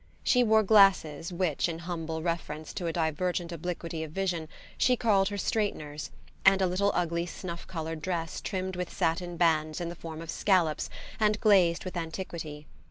[0.23, 5.27] She wore glasses which, in humble reference to a divergent obliquity of vision, she called
[5.29, 6.09] her straighteners,
[6.43, 10.31] and a little ugly snuff coloured dress trimmed with satin bands in the form of
[10.31, 12.65] scallops and glazed with antiquity.